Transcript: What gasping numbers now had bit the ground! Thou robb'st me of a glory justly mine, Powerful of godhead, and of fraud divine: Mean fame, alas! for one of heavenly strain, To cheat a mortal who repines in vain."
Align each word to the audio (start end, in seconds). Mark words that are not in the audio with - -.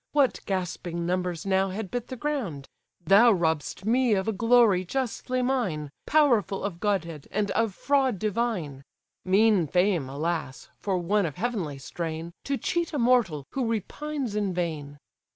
What 0.13 0.39
gasping 0.47 1.05
numbers 1.05 1.45
now 1.45 1.69
had 1.69 1.91
bit 1.91 2.07
the 2.07 2.15
ground! 2.15 2.67
Thou 3.05 3.31
robb'st 3.33 3.85
me 3.85 4.15
of 4.15 4.27
a 4.27 4.31
glory 4.33 4.83
justly 4.83 5.43
mine, 5.43 5.91
Powerful 6.07 6.63
of 6.63 6.79
godhead, 6.79 7.27
and 7.29 7.51
of 7.51 7.75
fraud 7.75 8.17
divine: 8.17 8.83
Mean 9.23 9.67
fame, 9.67 10.09
alas! 10.09 10.69
for 10.79 10.97
one 10.97 11.27
of 11.27 11.35
heavenly 11.35 11.77
strain, 11.77 12.33
To 12.45 12.57
cheat 12.57 12.93
a 12.93 12.97
mortal 12.97 13.45
who 13.51 13.69
repines 13.69 14.35
in 14.35 14.55
vain." 14.55 14.97